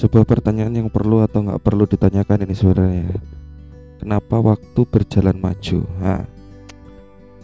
[0.00, 3.12] sebuah pertanyaan yang perlu atau nggak perlu ditanyakan ini sebenarnya.
[4.00, 5.84] Kenapa waktu berjalan maju?
[6.00, 6.24] Nah,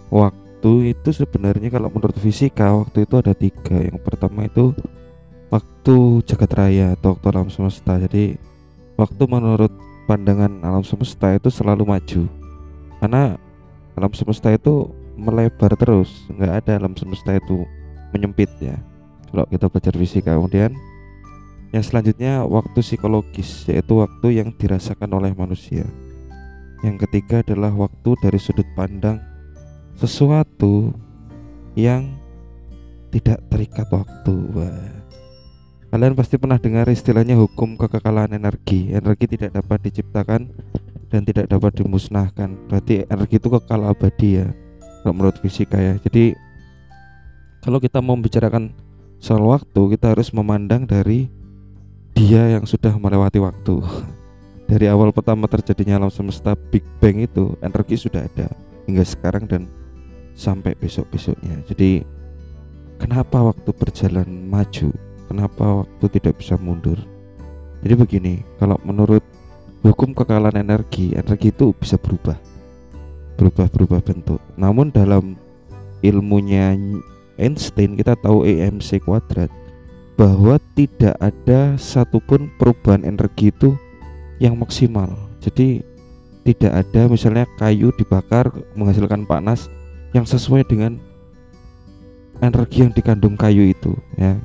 [0.09, 3.77] waktu itu sebenarnya kalau menurut fisika waktu itu ada tiga.
[3.77, 4.73] Yang pertama itu
[5.53, 8.00] waktu jagat raya atau waktu alam semesta.
[8.00, 8.41] Jadi
[8.96, 9.73] waktu menurut
[10.09, 12.25] pandangan alam semesta itu selalu maju.
[13.04, 13.36] Karena
[14.00, 16.25] alam semesta itu melebar terus.
[16.32, 17.68] Nggak ada alam semesta itu
[18.16, 18.80] menyempit ya.
[19.29, 20.32] Kalau kita belajar fisika.
[20.32, 20.73] Kemudian
[21.76, 25.84] yang selanjutnya waktu psikologis yaitu waktu yang dirasakan oleh manusia.
[26.80, 29.21] Yang ketiga adalah waktu dari sudut pandang
[29.93, 30.96] sesuatu
[31.76, 32.17] yang
[33.12, 34.34] tidak terikat waktu.
[34.56, 35.05] Wah.
[35.86, 38.92] kalian pasti pernah dengar istilahnya hukum kekekalan energi.
[38.92, 40.48] Energi tidak dapat diciptakan
[41.12, 42.56] dan tidak dapat dimusnahkan.
[42.72, 44.48] Berarti energi itu kekal abadi ya
[45.05, 46.00] kalau menurut fisika ya.
[46.00, 46.33] Jadi
[47.61, 48.72] kalau kita mau membicarakan
[49.20, 51.29] soal waktu kita harus memandang dari
[52.17, 53.77] dia yang sudah melewati waktu.
[54.64, 58.48] Dari awal pertama terjadinya alam semesta Big Bang itu energi sudah ada
[58.89, 59.69] hingga sekarang dan
[60.33, 61.61] sampai besok-besoknya.
[61.69, 62.03] Jadi
[62.97, 64.91] kenapa waktu berjalan maju?
[65.28, 66.97] Kenapa waktu tidak bisa mundur?
[67.84, 69.23] Jadi begini kalau menurut
[69.84, 72.41] hukum kekalan energi energi itu bisa berubah.
[73.36, 74.41] Berubah-berubah bentuk.
[74.56, 75.36] Namun dalam
[76.01, 76.73] ilmunya
[77.36, 79.53] Einstein kita tahu EMC kuadrat
[80.17, 83.77] bahwa tidak ada satupun perubahan energi itu
[84.41, 85.12] yang maksimal.
[85.45, 85.84] Jadi
[86.42, 89.69] tidak ada misalnya kayu dibakar menghasilkan panas
[90.17, 90.97] yang sesuai dengan
[92.41, 94.41] energi yang dikandung kayu itu ya.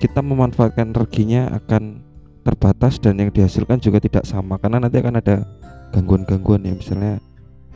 [0.00, 2.02] Kita memanfaatkan energinya akan
[2.42, 5.46] terbatas dan yang dihasilkan juga tidak sama karena nanti akan ada
[5.94, 6.74] gangguan-gangguan ya.
[6.74, 7.14] Misalnya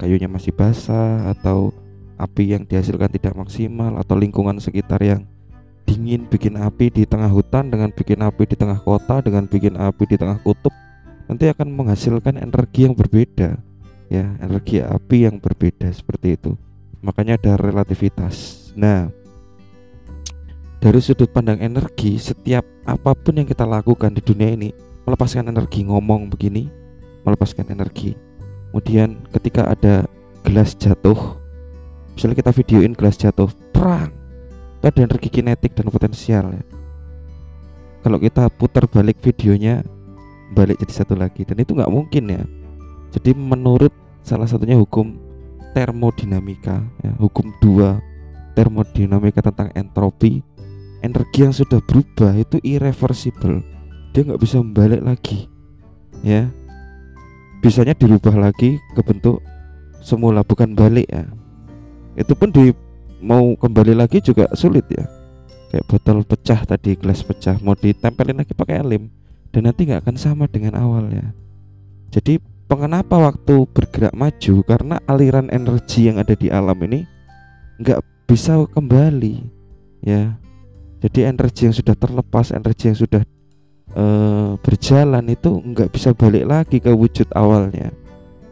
[0.00, 1.71] kayunya masih basah atau
[2.17, 5.28] api yang dihasilkan tidak maksimal atau lingkungan sekitar yang
[5.87, 10.05] dingin bikin api di tengah hutan dengan bikin api di tengah kota dengan bikin api
[10.05, 10.75] di tengah kutub
[11.31, 13.59] nanti akan menghasilkan energi yang berbeda
[14.11, 16.53] ya energi api yang berbeda seperti itu.
[17.03, 18.69] Makanya ada relativitas.
[18.75, 19.11] Nah
[20.83, 24.71] dari sudut pandang energi setiap apa pun yang kita lakukan di dunia ini
[25.06, 26.66] melepaskan energi ngomong begini
[27.22, 28.15] melepaskan energi.
[28.71, 30.05] Kemudian ketika ada
[30.43, 31.38] gelas jatuh
[32.15, 34.16] misalnya kita videoin gelas jatuh perang
[34.89, 36.65] ada energi kinetik dan potensial ya.
[38.07, 39.83] Kalau kita putar balik videonya
[40.55, 41.43] balik jadi satu lagi.
[41.43, 42.43] Dan itu nggak mungkin ya.
[43.11, 43.91] Jadi menurut
[44.23, 45.19] salah satunya hukum
[45.75, 47.99] termodinamika ya, hukum dua
[48.57, 50.41] termodinamika tentang entropi
[51.05, 53.61] energi yang sudah berubah itu irreversible.
[54.15, 55.51] Dia nggak bisa membalik lagi
[56.23, 56.49] ya.
[57.61, 59.43] Bisanya dirubah lagi ke bentuk
[60.01, 61.27] semula bukan balik ya.
[62.17, 62.71] Itu pun di
[63.21, 65.04] mau kembali lagi juga sulit ya.
[65.72, 69.10] Kayak botol pecah tadi gelas pecah mau ditempelin lagi pakai lem
[69.50, 71.34] dan nanti nggak akan sama dengan awalnya.
[72.15, 77.06] Jadi pengenapa waktu bergerak maju karena aliran energi yang ada di alam ini
[77.82, 79.43] nggak bisa kembali
[80.03, 80.38] ya.
[81.03, 83.22] Jadi energi yang sudah terlepas energi yang sudah
[83.94, 87.93] uh, berjalan itu nggak bisa balik lagi ke wujud awalnya.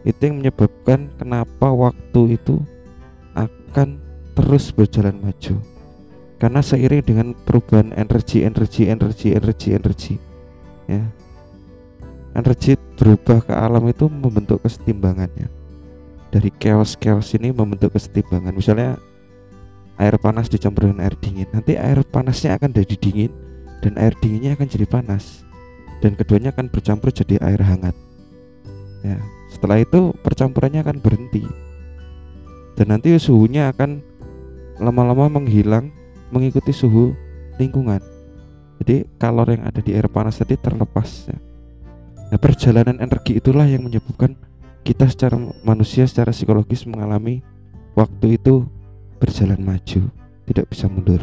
[0.05, 2.61] Itu yang menyebabkan kenapa waktu itu
[3.33, 4.04] akan
[4.35, 5.59] terus berjalan maju.
[6.39, 10.15] Karena seiring dengan perubahan energi energi energi energi energi
[10.85, 11.01] ya
[12.37, 15.49] energi berubah ke alam itu membentuk kesetimbangannya
[16.35, 18.51] dari chaos chaos ini membentuk kesetimbangan.
[18.51, 18.99] Misalnya
[20.03, 21.47] air panas dicampur dengan air dingin.
[21.55, 23.31] Nanti air panasnya akan jadi dingin
[23.79, 25.47] dan air dinginnya akan jadi panas.
[26.03, 27.95] Dan keduanya akan bercampur jadi air hangat
[29.07, 29.21] ya.
[29.53, 31.47] Setelah itu percampurannya akan berhenti.
[32.75, 34.03] Dan nanti suhunya akan
[34.79, 35.91] lama-lama menghilang
[36.35, 37.15] mengikuti suhu
[37.61, 38.03] lingkungan.
[38.83, 41.39] Jadi kalor yang ada di air panas tadi terlepas ya.
[42.33, 44.35] nah perjalanan energi itulah yang menyebabkan
[44.83, 47.45] kita secara manusia secara psikologis mengalami
[47.95, 48.67] waktu itu
[49.23, 50.11] berjalan maju
[50.49, 51.23] tidak bisa mundur.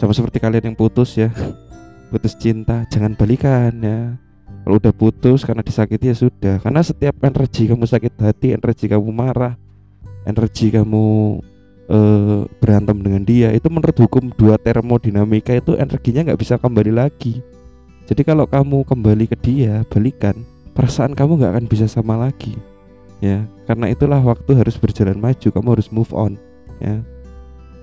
[0.00, 1.30] Sama seperti kalian yang putus ya.
[2.12, 4.20] Putus cinta jangan balikan ya.
[4.62, 6.60] Kalau udah putus karena disakiti ya sudah.
[6.60, 9.56] Karena setiap energi kamu sakit hati energi kamu marah
[10.26, 11.38] energi kamu
[11.92, 17.44] uh, berantem dengan dia itu menurut hukum dua termodinamika itu energinya nggak bisa kembali lagi.
[18.08, 20.42] Jadi kalau kamu kembali ke dia balikan
[20.72, 22.56] perasaan kamu nggak akan bisa sama lagi
[23.20, 23.44] ya.
[23.68, 26.40] Karena itulah waktu harus berjalan maju kamu harus move on
[26.80, 27.04] ya.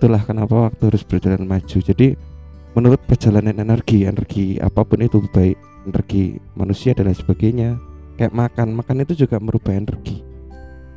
[0.02, 1.78] Itulah kenapa waktu harus berjalan maju.
[1.80, 2.18] Jadi
[2.74, 5.58] menurut perjalanan energi energi apa pun itu baik
[5.90, 7.70] energi manusia dan lain sebagainya
[8.20, 10.19] kayak makan makan itu juga merubah energi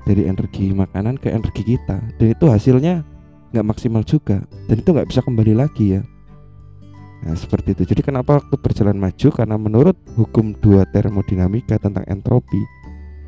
[0.02, 3.06] dari energi makanan ke energi kita dan itu hasilnya
[3.52, 6.02] nggak maksimal juga dan itu nggak bisa kembali lagi ya
[7.22, 7.94] Nah, seperti itu.
[7.94, 9.28] Jadi kenapa waktu berjalan maju?
[9.30, 12.58] Karena menurut hukum dua termodinamika tentang entropi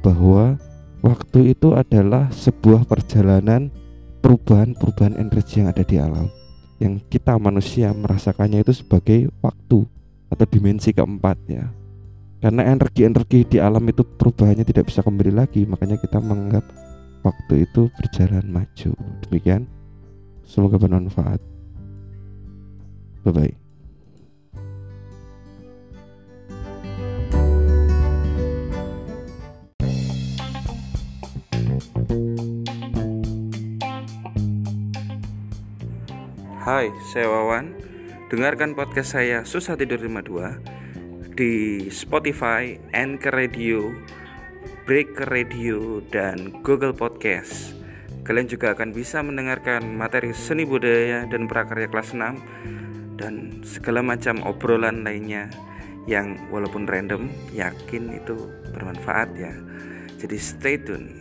[0.03, 0.59] bahwa
[0.99, 3.71] waktu itu adalah sebuah perjalanan
[4.19, 6.27] perubahan-perubahan energi yang ada di alam.
[6.83, 9.87] Yang kita manusia merasakannya itu sebagai waktu
[10.27, 11.71] atau dimensi keempat ya.
[12.45, 16.61] Karena energi-energi di alam itu perubahannya tidak bisa kembali lagi, makanya kita menganggap
[17.25, 18.93] waktu itu berjalan maju.
[19.25, 19.65] Demikian.
[20.45, 21.41] Semoga bermanfaat.
[23.25, 23.53] Bye bye.
[36.61, 37.73] Hai, saya Wawan.
[38.29, 40.74] Dengarkan podcast saya Susah Tidur 52
[41.35, 43.91] di Spotify, Anchor Radio,
[44.87, 47.75] Breaker Radio, dan Google Podcast.
[48.23, 54.41] Kalian juga akan bisa mendengarkan materi seni budaya dan prakarya kelas 6 dan segala macam
[54.47, 55.51] obrolan lainnya
[56.07, 59.53] yang walaupun random yakin itu bermanfaat ya.
[60.17, 61.21] Jadi stay tune.